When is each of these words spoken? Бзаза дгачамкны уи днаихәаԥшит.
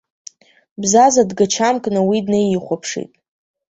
Бзаза 0.81 1.23
дгачамкны 1.29 1.99
уи 2.09 2.19
днаихәаԥшит. 2.25 3.11